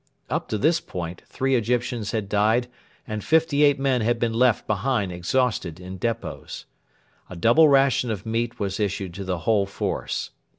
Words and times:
Up 0.31 0.47
to 0.49 0.57
this 0.57 0.79
point 0.79 1.21
three 1.27 1.53
Egyptians 1.53 2.09
had 2.11 2.27
died 2.27 2.67
and 3.05 3.23
fifty 3.23 3.61
eight 3.61 3.79
men 3.79 4.01
had 4.01 4.17
been 4.17 4.33
left 4.33 4.65
behind 4.65 5.11
exhausted 5.11 5.79
in 5.79 5.97
depots. 5.99 6.65
A 7.29 7.35
double 7.35 7.69
ration 7.69 8.09
of 8.09 8.25
meat 8.25 8.59
was 8.59 8.79
issued 8.79 9.13
to 9.13 9.23
the 9.23 9.37
whole 9.45 9.67
force. 9.67 10.31